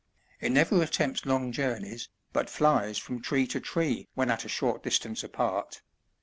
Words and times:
It 0.39 0.51
never 0.51 0.81
attempts 0.81 1.27
long 1.27 1.51
journeys, 1.51 2.09
but 2.33 2.49
flies 2.49 2.97
from 2.97 3.21
tree 3.21 3.45
to 3.45 3.59
tree 3.59 4.07
when 4.15 4.31
at 4.31 4.45
a 4.45 4.49
short 4.49 4.81
distance 4.81 5.23
apart. 5.23 5.83